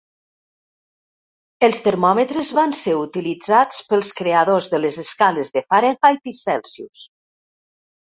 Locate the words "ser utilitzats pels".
2.79-4.11